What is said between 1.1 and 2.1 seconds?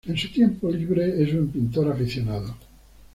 es un pintor